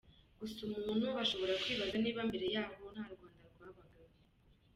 Gusa 0.39 0.59
umuntu 0.67 1.07
ashobora 1.23 1.59
kwibaza 1.61 1.95
niba 1.99 2.21
mbere 2.29 2.45
yaho 2.55 2.83
nta 2.93 3.05
Rwanda 3.13 3.43
rwabagaho. 3.53 4.13